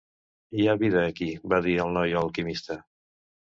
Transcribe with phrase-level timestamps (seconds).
[0.55, 2.81] "Hi ha vida aquí", va dir el noi a l'alquimista.